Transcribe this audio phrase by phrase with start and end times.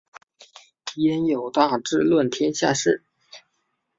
[0.95, 3.03] 焉有大智论天下事！